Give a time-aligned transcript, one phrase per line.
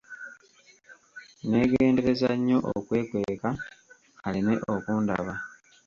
[1.47, 3.49] Neegendereza nnyo okwekweka
[4.27, 5.33] aleme okundaba.